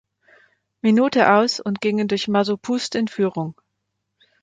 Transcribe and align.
Minute 0.81 1.31
aus 1.31 1.59
und 1.59 1.79
gingen 1.79 2.07
durch 2.07 2.27
Masopust 2.27 2.95
in 2.95 3.07
Führung. 3.07 3.53